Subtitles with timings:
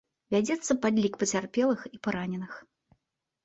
[0.35, 2.61] Вядзецца падлік пацярпелых і параненых.